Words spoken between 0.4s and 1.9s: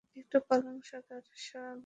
পালং শাক আর সাজনা দিও।